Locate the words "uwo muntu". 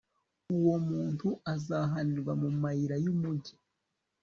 0.55-1.27